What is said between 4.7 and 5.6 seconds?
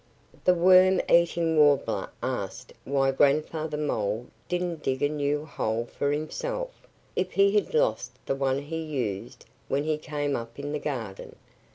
dig a new